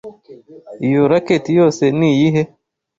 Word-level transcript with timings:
Iyo 0.87 1.01
racket 1.11 1.45
yose 1.59 1.83
niyihe? 1.97 2.41